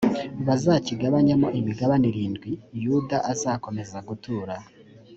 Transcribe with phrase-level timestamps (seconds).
[0.47, 2.51] bazakigabanyemo imigabane irindwi
[2.83, 4.55] yuda azakomeza gutura